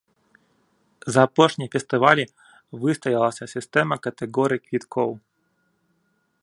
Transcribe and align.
За 1.15 1.21
апошнія 1.27 1.71
фестывалі 1.75 2.25
выстаялася 2.85 3.43
сістэма 3.53 3.95
катэгорый 4.07 4.59
квіткоў. 4.65 5.11